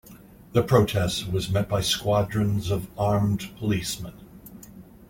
The 0.53 0.63
protest 0.63 1.31
was 1.31 1.51
met 1.51 1.69
by 1.69 1.81
squadrons 1.81 2.71
of 2.71 2.89
armed 2.97 3.51
policemen. 3.59 4.13